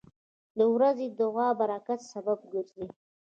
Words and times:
•د 0.57 0.59
ورځې 0.73 1.07
دعا 1.19 1.47
د 1.55 1.57
برکت 1.59 1.99
سبب 2.11 2.39
ګرځي. 2.51 2.85